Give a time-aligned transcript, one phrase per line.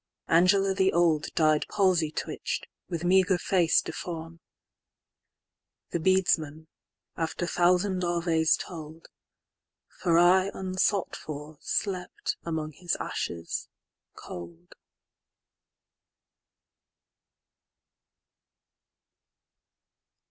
[0.27, 4.39] Angela the oldDied palsy twitch'd, with meagre face deform;
[5.91, 6.65] The Beadsman,
[7.15, 9.09] after thousand aves told,
[9.99, 13.67] For aye unsought for slept among his ashes
[14.15, 14.73] cold.